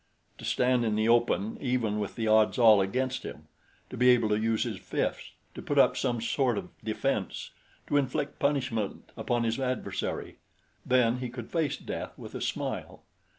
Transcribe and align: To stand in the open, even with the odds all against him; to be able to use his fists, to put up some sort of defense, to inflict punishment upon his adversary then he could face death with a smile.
To 0.39 0.45
stand 0.45 0.83
in 0.83 0.95
the 0.95 1.07
open, 1.07 1.59
even 1.61 1.99
with 1.99 2.15
the 2.15 2.27
odds 2.27 2.57
all 2.57 2.81
against 2.81 3.21
him; 3.21 3.47
to 3.91 3.95
be 3.97 4.09
able 4.09 4.29
to 4.29 4.39
use 4.41 4.63
his 4.63 4.79
fists, 4.79 5.33
to 5.53 5.61
put 5.61 5.77
up 5.77 5.95
some 5.95 6.19
sort 6.19 6.57
of 6.57 6.69
defense, 6.83 7.51
to 7.85 7.97
inflict 7.97 8.39
punishment 8.39 9.11
upon 9.15 9.43
his 9.43 9.59
adversary 9.59 10.39
then 10.83 11.17
he 11.19 11.29
could 11.29 11.51
face 11.51 11.77
death 11.77 12.17
with 12.17 12.33
a 12.33 12.41
smile. 12.41 13.03